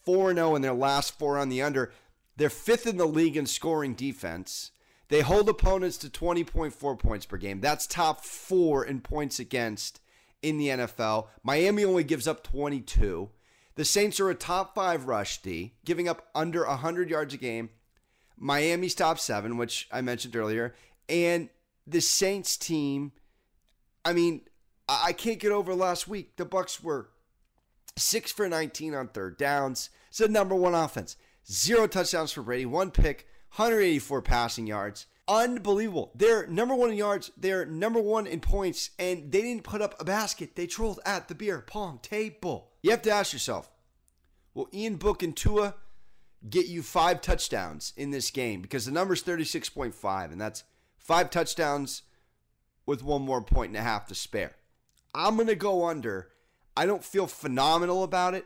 4 0.04 0.34
0 0.34 0.56
in 0.56 0.64
their 0.64 0.74
last 0.74 1.20
four 1.20 1.38
on 1.38 1.50
the 1.50 1.62
under. 1.62 1.94
They're 2.38 2.50
fifth 2.50 2.88
in 2.88 2.98
the 2.98 3.06
league 3.06 3.38
in 3.38 3.46
scoring 3.46 3.94
defense. 3.94 4.72
They 5.10 5.22
hold 5.22 5.48
opponents 5.48 5.98
to 5.98 6.10
20.4 6.10 6.98
points 6.98 7.26
per 7.28 7.38
game. 7.38 7.62
That's 7.62 7.86
top 7.86 8.26
four 8.26 8.84
in 8.84 9.02
points 9.02 9.40
against 9.40 10.00
in 10.42 10.58
the 10.58 10.70
NFL. 10.70 11.28
Miami 11.44 11.86
only 11.86 12.04
gives 12.04 12.28
up 12.28 12.44
22. 12.44 13.30
The 13.80 13.86
Saints 13.86 14.20
are 14.20 14.30
a 14.30 14.36
top 14.36 14.76
five 14.76 15.06
rush 15.06 15.42
D, 15.42 15.76
giving 15.86 16.10
up 16.10 16.28
under 16.36 16.66
100 16.66 17.10
yards 17.10 17.34
a 17.34 17.38
game. 17.38 17.70
Miami's 18.36 18.94
top 18.94 19.20
seven, 19.20 19.56
which 19.56 19.88
I 19.90 20.02
mentioned 20.02 20.36
earlier. 20.36 20.76
And 21.08 21.48
the 21.88 22.02
Saints 22.02 22.58
team, 22.58 23.14
I 24.04 24.12
mean, 24.12 24.42
I 24.90 25.14
can't 25.14 25.40
get 25.40 25.54
over 25.54 25.74
last 25.74 26.10
week. 26.10 26.36
The 26.36 26.46
Bucs 26.46 26.84
were 26.84 27.12
six 27.96 28.34
for 28.34 28.50
19 28.50 28.94
on 28.94 29.08
third 29.08 29.38
downs. 29.38 29.92
It's 30.10 30.18
the 30.18 30.28
number 30.28 30.56
one 30.56 30.76
offense. 30.76 31.16
Zero 31.50 31.88
touchdowns 31.88 32.34
for 32.34 32.42
Brady, 32.42 32.66
one 32.66 32.92
pick, 32.92 33.28
184 33.56 34.22
passing 34.24 34.68
yards. 34.68 35.06
Unbelievable. 35.26 36.12
They're 36.16 36.46
number 36.48 36.76
one 36.76 36.92
in 36.92 36.98
yards, 36.98 37.32
they're 37.38 37.66
number 37.66 38.02
one 38.02 38.28
in 38.28 38.42
points, 38.42 38.90
and 39.00 39.32
they 39.32 39.42
didn't 39.42 39.64
put 39.64 39.82
up 39.82 39.96
a 40.02 40.04
basket. 40.04 40.58
They 40.58 40.68
trolled 40.68 41.00
at 41.06 41.30
the 41.30 41.36
beer 41.36 41.62
pong 41.66 42.00
table. 42.02 42.69
You 42.82 42.92
have 42.92 43.02
to 43.04 43.12
ask 43.12 43.34
yourself, 43.34 43.70
will 44.54 44.70
Ian 44.74 44.96
Book 44.96 45.22
and 45.22 45.36
Tua 45.36 45.76
get 46.50 46.68
you 46.68 46.82
five 46.82 47.22
touchdowns 47.22 47.94
in 47.98 48.12
this 48.12 48.32
game? 48.32 48.62
Because 48.62 48.86
the 48.86 48.92
number 48.92 49.14
is 49.14 49.24
36.5, 49.24 50.32
and 50.32 50.40
that's 50.40 50.64
five 50.98 51.30
touchdowns 51.30 52.04
with 52.86 53.04
one 53.04 53.22
more 53.22 53.42
point 53.42 53.70
and 53.70 53.78
a 53.78 53.82
half 53.82 54.08
to 54.08 54.16
spare. 54.16 54.56
I'm 55.14 55.36
going 55.36 55.48
to 55.48 55.56
go 55.56 55.88
under. 55.88 56.30
I 56.78 56.86
don't 56.86 57.04
feel 57.04 57.28
phenomenal 57.28 58.04
about 58.04 58.34
it. 58.34 58.46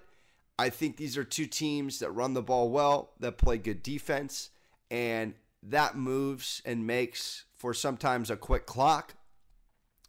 I 0.57 0.69
think 0.69 0.97
these 0.97 1.17
are 1.17 1.23
two 1.23 1.45
teams 1.45 1.99
that 1.99 2.11
run 2.11 2.33
the 2.33 2.41
ball 2.41 2.69
well, 2.69 3.11
that 3.19 3.37
play 3.37 3.57
good 3.57 3.83
defense, 3.83 4.49
and 4.89 5.33
that 5.61 5.95
moves 5.95 6.61
and 6.65 6.87
makes 6.87 7.45
for 7.55 7.73
sometimes 7.73 8.29
a 8.29 8.35
quick 8.35 8.65
clock. 8.65 9.15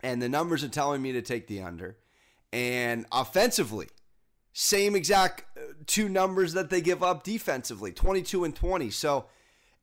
And 0.02 0.21
the 0.21 0.28
numbers 0.28 0.64
are 0.64 0.69
telling 0.69 1.00
me 1.00 1.12
to 1.12 1.23
take 1.23 1.47
the 1.47 1.62
under. 1.62 1.97
And 2.52 3.07
offensively, 3.11 3.88
same 4.54 4.94
exact 4.94 5.44
uh, 5.58 5.73
two 5.84 6.08
numbers 6.08 6.52
that 6.52 6.70
they 6.70 6.80
give 6.80 7.02
up 7.02 7.25
defensively 7.25 7.92
22 7.92 8.44
and 8.44 8.54
20. 8.54 8.88
So 8.90 9.26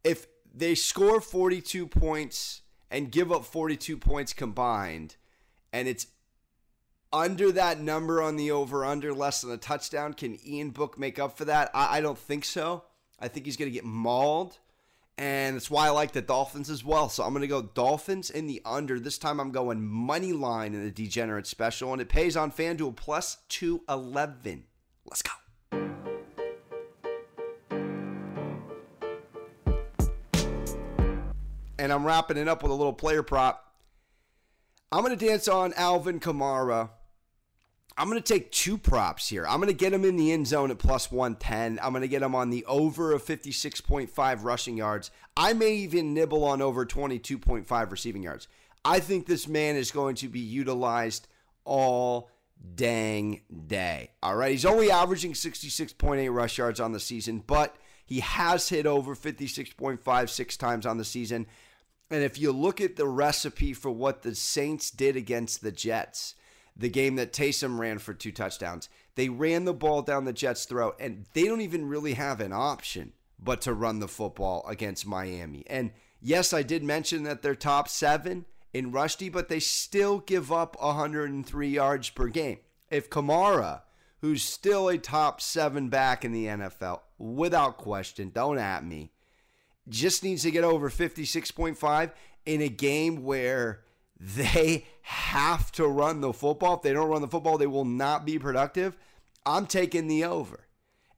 if 0.04 0.28
they 0.54 0.76
score 0.76 1.20
42 1.22 1.86
points 1.86 2.62
and 2.90 3.12
give 3.12 3.32
up 3.32 3.46
42 3.46 3.98
points 3.98 4.34
combined, 4.34 5.18
and 5.74 5.88
it's 5.88 6.08
under 7.14 7.52
that 7.52 7.82
number 7.82 8.22
on 8.22 8.38
the 8.38 8.52
over 8.52 8.86
under 8.86 9.14
less 9.14 9.42
than 9.42 9.52
a 9.52 9.58
touchdown. 9.58 10.14
Can 10.14 10.40
Ian 10.48 10.70
Book 10.70 10.98
make 10.98 11.20
up 11.20 11.38
for 11.38 11.46
that? 11.46 11.70
I, 11.74 11.98
I 11.98 12.02
don't 12.02 12.18
think 12.18 12.46
so. 12.46 12.86
I 13.20 13.28
think 13.28 13.46
he's 13.46 13.58
going 13.58 13.70
to 13.70 13.76
get 13.76 13.84
mauled. 13.84 14.58
And 15.22 15.56
that's 15.56 15.70
why 15.70 15.86
I 15.86 15.92
like 15.92 16.14
the 16.14 16.22
Dolphins 16.24 16.68
as 16.72 16.84
well. 16.84 17.08
So 17.08 17.24
I'm 17.24 17.30
going 17.30 17.42
to 17.42 17.48
go 17.48 17.62
Dolphins 17.62 18.32
in 18.32 18.48
the 18.48 18.60
under. 18.66 19.00
This 19.00 19.20
time 19.20 19.40
I'm 19.40 19.52
going 19.52 19.88
money 19.88 20.34
line 20.34 20.74
in 20.74 20.84
the 20.84 20.90
degenerate 20.90 21.46
special, 21.46 21.94
and 21.94 22.02
it 22.02 22.10
pays 22.10 22.36
on 22.36 22.52
FanDuel 22.52 22.96
plus 22.96 23.38
211. 23.50 24.64
Let's 25.06 25.22
go. 25.22 25.30
And 31.78 31.94
I'm 31.94 32.04
wrapping 32.04 32.38
it 32.38 32.48
up 32.48 32.64
with 32.64 32.72
a 32.72 32.76
little 32.76 32.92
player 32.92 33.22
prop. 33.22 33.76
I'm 34.92 35.04
going 35.06 35.16
to 35.16 35.24
dance 35.24 35.48
on 35.48 35.72
Alvin 35.76 36.20
Kamara 36.20 36.90
I'm 37.98 38.10
going 38.10 38.22
to 38.22 38.34
take 38.34 38.52
two 38.52 38.78
props 38.78 39.28
here. 39.28 39.46
I'm 39.46 39.58
going 39.58 39.68
to 39.68 39.74
get 39.74 39.94
him 39.94 40.06
in 40.06 40.16
the 40.16 40.32
end 40.32 40.48
zone 40.48 40.72
at 40.72 40.80
plus 40.80 41.12
110. 41.12 41.80
I'm 41.82 41.92
going 41.92 42.02
to 42.02 42.08
get 42.08 42.22
him 42.22 42.36
on 42.36 42.50
the 42.50 42.66
over 42.66 43.12
of 43.12 43.24
56.5 43.24 44.44
rushing 44.44 44.78
yards. 44.78 45.12
I 45.36 45.54
may 45.54 45.74
even 45.76 46.14
nibble 46.14 46.44
on 46.44 46.62
over 46.62 46.86
22.5 46.86 47.92
receiving 47.92 48.24
yards. 48.24 48.48
I 48.84 49.00
think 49.00 49.26
this 49.26 49.48
man 49.48 49.76
is 49.76 49.92
going 49.92 50.16
to 50.16 50.30
be 50.30 50.40
utilized 50.40 51.28
all 51.66 52.30
dang 52.76 53.42
day. 53.68 54.12
All 54.24 54.36
right. 54.36 54.52
He's 54.52 54.66
only 54.66 54.90
averaging 54.90 55.34
66.8 55.34 56.34
rush 56.34 56.58
yards 56.58 56.80
on 56.80 56.92
the 56.92 57.00
season, 57.00 57.44
but 57.46 57.76
he 58.06 58.22
has 58.22 58.70
hit 58.70 58.86
over 58.86 59.16
56.5 59.16 60.30
six 60.30 60.58
times 60.58 60.86
on 60.86 60.98
the 60.98 61.06
season. 61.06 61.48
And 62.10 62.24
if 62.24 62.40
you 62.40 62.52
look 62.52 62.82
at 62.82 62.96
the 62.96 63.08
recipe 63.08 63.74
for 63.74 63.90
what 63.92 64.22
the 64.22 64.36
Saints 64.36 64.92
did 64.92 65.16
against 65.16 65.62
the 65.62 65.72
Jets, 65.72 66.36
the 66.76 66.90
game 66.90 67.16
that 67.16 67.34
Taysom 67.34 67.80
ran 67.80 68.00
for 68.00 68.14
two 68.14 68.32
touchdowns, 68.32 68.90
they 69.16 69.30
ran 69.30 69.66
the 69.66 69.74
ball 69.74 70.02
down 70.02 70.26
the 70.26 70.34
Jets' 70.34 70.66
throat, 70.66 70.96
and 71.00 71.26
they 71.34 71.46
don't 71.46 71.62
even 71.62 71.88
really 71.88 72.14
have 72.14 72.42
an 72.42 72.54
option 72.54 73.14
but 73.42 73.62
to 73.62 73.74
run 73.74 74.00
the 74.00 74.08
football 74.08 74.64
against 74.68 75.08
Miami. 75.08 75.64
And 75.68 75.92
yes, 76.22 76.54
I 76.54 76.64
did 76.64 76.84
mention 76.84 77.24
that 77.24 77.42
they're 77.42 77.56
top 77.56 77.88
seven 77.88 78.46
in 78.74 78.92
rush 78.92 79.16
D, 79.16 79.30
but 79.30 79.50
they 79.50 79.60
still 79.60 80.20
give 80.20 80.52
up 80.52 80.78
103 80.82 81.68
yards 81.68 82.10
per 82.10 82.28
game. 82.28 82.60
If 82.90 83.10
Kamara, 83.10 83.82
who's 84.22 84.44
still 84.44 84.90
a 84.90 84.98
top 84.98 85.42
seven 85.42 85.90
back 85.90 86.24
in 86.24 86.32
the 86.32 86.46
NFL, 86.46 87.02
without 87.18 87.78
question, 87.78 88.32
don't 88.34 88.60
at 88.60 88.86
me, 88.86 89.12
just 89.90 90.24
needs 90.24 90.44
to 90.44 90.52
get 90.52 90.64
over 90.64 90.90
56.5 90.90 92.12
in 92.46 92.62
a 92.62 92.70
game 92.70 93.24
where 93.24 93.82
they 94.22 94.86
have 95.02 95.72
to 95.74 95.88
run 95.88 96.22
the 96.22 96.32
football. 96.32 96.76
If 96.76 96.84
they 96.84 96.94
don't 96.94 97.10
run 97.10 97.22
the 97.22 97.28
football, 97.28 97.58
they 97.58 97.68
will 97.68 97.86
not 97.86 98.24
be 98.24 98.38
productive. 98.38 98.96
I'm 99.48 99.66
taking 99.66 100.08
the 100.08 100.24
over. 100.24 100.68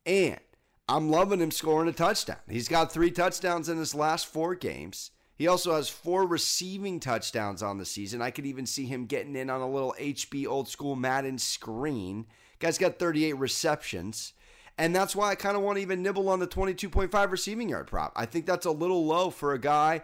And 0.05 0.39
I'm 0.88 1.10
loving 1.10 1.41
him 1.41 1.51
scoring 1.51 1.89
a 1.89 1.93
touchdown. 1.93 2.38
He's 2.50 2.69
got 2.69 2.93
three 2.93 3.12
touchdowns 3.12 3.67
in 3.67 3.77
his 3.77 3.93
last 3.93 4.27
four 4.27 4.55
games. 4.55 5.12
He 5.36 5.48
also 5.48 5.75
has 5.75 5.89
four 5.89 6.25
receiving 6.25 7.01
touchdowns 7.01 7.62
on 7.62 7.77
the 7.77 7.86
season. 7.86 8.22
I 8.22 8.31
could 8.31 8.45
even 8.45 8.65
see 8.65 8.86
him 8.86 9.05
getting 9.05 9.36
in 9.36 9.50
on 9.50 9.60
a 9.60 9.69
little 9.69 9.95
HB 10.00 10.48
old 10.48 10.69
school 10.69 10.95
Madden 10.95 11.38
screen. 11.38 12.27
Guy's 12.60 12.77
got 12.77 13.00
38 13.00 13.33
receptions. 13.33 14.33
And 14.77 14.95
that's 14.95 15.15
why 15.15 15.29
I 15.29 15.36
kind 15.36 15.57
of 15.57 15.63
want 15.63 15.77
to 15.77 15.81
even 15.81 16.01
nibble 16.01 16.29
on 16.29 16.39
the 16.39 16.48
22.5 16.48 17.31
receiving 17.31 17.69
yard 17.69 17.88
prop. 17.88 18.13
I 18.15 18.25
think 18.25 18.45
that's 18.45 18.65
a 18.65 18.72
little 18.72 19.05
low 19.05 19.29
for 19.29 19.53
a 19.53 19.60
guy 19.60 20.01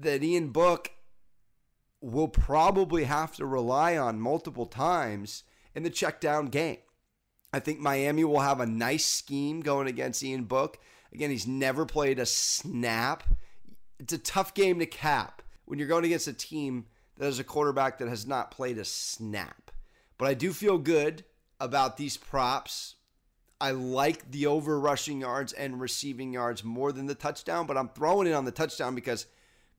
that 0.00 0.22
Ian 0.22 0.48
Book 0.48 0.90
will 2.12 2.28
probably 2.28 3.04
have 3.04 3.34
to 3.36 3.46
rely 3.46 3.96
on 3.96 4.20
multiple 4.20 4.66
times 4.66 5.42
in 5.74 5.82
the 5.82 5.90
check 5.90 6.20
down 6.20 6.46
game. 6.46 6.78
I 7.52 7.60
think 7.60 7.78
Miami 7.78 8.24
will 8.24 8.40
have 8.40 8.60
a 8.60 8.66
nice 8.66 9.04
scheme 9.04 9.60
going 9.60 9.86
against 9.86 10.22
Ian 10.22 10.44
Book. 10.44 10.78
Again, 11.12 11.30
he's 11.30 11.46
never 11.46 11.86
played 11.86 12.18
a 12.18 12.26
snap 12.26 13.22
it's 13.98 14.12
a 14.12 14.18
tough 14.18 14.54
game 14.54 14.78
to 14.78 14.86
cap 14.86 15.42
when 15.64 15.78
you're 15.78 15.88
going 15.88 16.04
against 16.04 16.28
a 16.28 16.32
team 16.32 16.86
that 17.16 17.26
has 17.26 17.38
a 17.38 17.44
quarterback 17.44 17.98
that 17.98 18.08
has 18.08 18.26
not 18.26 18.50
played 18.50 18.78
a 18.78 18.84
snap. 18.84 19.70
But 20.18 20.28
I 20.28 20.34
do 20.34 20.52
feel 20.52 20.78
good 20.78 21.24
about 21.60 21.96
these 21.96 22.16
props. 22.16 22.96
I 23.60 23.70
like 23.70 24.30
the 24.30 24.46
over 24.46 24.78
rushing 24.78 25.20
yards 25.20 25.52
and 25.52 25.80
receiving 25.80 26.32
yards 26.32 26.62
more 26.62 26.92
than 26.92 27.06
the 27.06 27.14
touchdown, 27.14 27.66
but 27.66 27.76
I'm 27.76 27.88
throwing 27.88 28.26
it 28.26 28.32
on 28.32 28.44
the 28.44 28.50
touchdown 28.50 28.94
because 28.94 29.26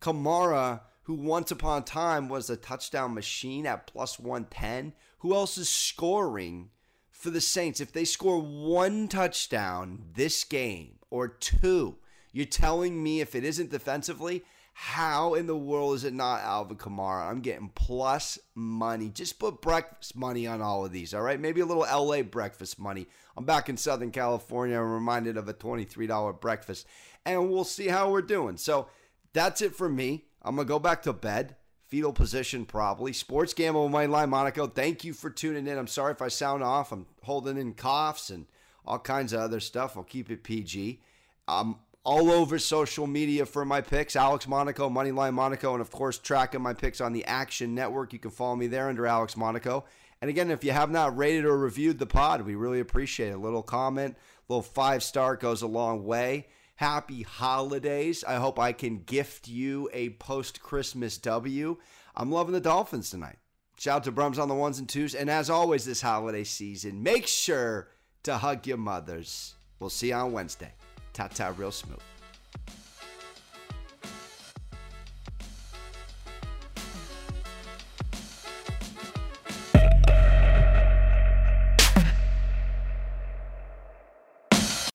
Kamara, 0.02 0.82
who 1.08 1.14
once 1.14 1.52
upon 1.52 1.82
a 1.82 1.86
time 1.86 2.28
was 2.28 2.50
a 2.50 2.58
touchdown 2.58 3.14
machine 3.14 3.66
at 3.66 3.88
plus 3.88 4.20
110, 4.20 4.92
who 5.20 5.34
else 5.34 5.58
is 5.58 5.70
scoring 5.70 6.70
for 7.10 7.30
the 7.30 7.40
Saints? 7.40 7.80
If 7.80 7.94
they 7.94 8.04
score 8.04 8.42
one 8.42 9.08
touchdown 9.08 10.04
this 10.16 10.44
game 10.44 11.00
or 11.10 11.30
two, 11.30 11.96
you're 12.34 12.46
telling 12.46 13.02
me 13.02 13.22
if 13.22 13.36
it 13.36 13.46
isn't 13.46 13.72
defensively, 13.72 14.44
how 14.74 15.34
in 15.34 15.48
the 15.48 15.56
world 15.56 15.96
is 15.96 16.04
it 16.04 16.14
not 16.14 16.42
Alvin 16.42 16.76
Kamara? 16.76 17.32
I'm 17.32 17.40
getting 17.40 17.70
plus 17.70 18.38
money. 18.54 19.08
Just 19.08 19.40
put 19.40 19.62
breakfast 19.62 20.14
money 20.14 20.46
on 20.46 20.62
all 20.62 20.84
of 20.84 20.92
these, 20.92 21.14
all 21.14 21.22
right? 21.22 21.40
Maybe 21.40 21.62
a 21.62 21.66
little 21.66 21.84
LA 21.84 22.22
breakfast 22.22 22.80
money. 22.80 23.08
I'm 23.38 23.46
back 23.46 23.70
in 23.70 23.78
Southern 23.78 24.12
California. 24.12 24.78
I'm 24.78 24.92
reminded 24.92 25.38
of 25.38 25.48
a 25.48 25.54
$23 25.54 26.42
breakfast, 26.42 26.86
and 27.26 27.50
we'll 27.50 27.64
see 27.64 27.88
how 27.88 28.12
we're 28.12 28.22
doing. 28.22 28.58
So 28.58 28.90
that's 29.32 29.62
it 29.62 29.74
for 29.74 29.88
me. 29.88 30.26
I'm 30.48 30.56
going 30.56 30.68
to 30.68 30.74
go 30.74 30.80
back 30.80 31.04
to 31.04 31.14
bed. 31.14 31.56
Fetal 31.88 32.14
position, 32.14 32.66
probably. 32.66 33.14
Sports 33.14 33.54
Gamble 33.54 33.84
with 33.84 33.92
Money 33.92 34.08
Line 34.08 34.30
Monaco. 34.30 34.68
Thank 34.68 35.04
you 35.04 35.14
for 35.14 35.30
tuning 35.30 35.68
in. 35.68 35.78
I'm 35.78 35.88
sorry 35.88 36.14
if 36.14 36.22
I 36.22 36.28
sound 36.28 36.64
off. 36.64 36.92
I'm 36.92 37.06
holding 37.24 37.58
in 37.58 37.74
coughs 37.74 38.30
and 38.30 38.46
all 38.86 39.00
kinds 39.00 39.34
of 39.34 39.42
other 39.42 39.60
stuff. 39.60 39.96
I'll 39.96 40.04
keep 40.04 40.30
it 40.30 40.44
PG. 40.44 41.02
I'm 41.48 41.76
all 42.04 42.32
over 42.32 42.60
social 42.60 43.08
media 43.08 43.46
for 43.46 43.66
my 43.66 43.82
picks. 43.82 44.16
Alex 44.16 44.48
Monaco, 44.48 44.90
Moneyline 44.90 45.34
Monaco, 45.34 45.74
and 45.74 45.82
of 45.82 45.92
course, 45.92 46.18
tracking 46.18 46.62
my 46.62 46.74
picks 46.74 47.02
on 47.02 47.12
the 47.12 47.26
Action 47.26 47.76
Network. 47.76 48.14
You 48.14 48.20
can 48.20 48.32
follow 48.32 48.56
me 48.56 48.68
there 48.68 48.88
under 48.88 49.06
Alex 49.06 49.36
Monaco. 49.36 49.84
And 50.22 50.30
again, 50.30 50.50
if 50.50 50.64
you 50.64 50.72
have 50.72 50.90
not 50.90 51.18
rated 51.18 51.46
or 51.46 51.58
reviewed 51.58 52.00
the 52.00 52.06
pod, 52.06 52.42
we 52.42 52.56
really 52.56 52.80
appreciate 52.80 53.30
it. 53.30 53.36
A 53.36 53.38
little 53.38 53.64
comment, 53.64 54.16
a 54.16 54.54
little 54.54 54.64
five 54.64 55.04
star 55.04 55.36
goes 55.36 55.62
a 55.62 55.68
long 55.68 56.06
way. 56.06 56.48
Happy 56.78 57.24
holidays. 57.24 58.24
I 58.24 58.36
hope 58.36 58.60
I 58.60 58.72
can 58.72 59.00
gift 59.00 59.48
you 59.48 59.90
a 59.94 60.12
post 60.12 60.62
Christmas 60.62 61.18
W. 61.18 61.78
I'm 62.16 62.32
loving 62.32 62.54
the 62.54 62.62
Dolphins 62.62 63.10
tonight. 63.10 63.38
Shout 63.80 63.98
out 63.98 64.04
to 64.04 64.12
Brums 64.12 64.38
on 64.38 64.48
the 64.48 64.54
ones 64.54 64.78
and 64.78 64.88
twos. 64.88 65.16
And 65.16 65.28
as 65.28 65.50
always, 65.50 65.86
this 65.86 66.04
holiday 66.04 66.44
season, 66.44 67.02
make 67.02 67.26
sure 67.26 67.90
to 68.22 68.38
hug 68.38 68.68
your 68.68 68.78
mothers. 68.78 69.56
We'll 69.80 69.90
see 69.90 70.10
you 70.10 70.14
on 70.14 70.34
Wednesday. 70.34 70.72
Ta 71.14 71.30
ta, 71.30 71.52
real 71.58 71.72
smooth. 71.72 71.98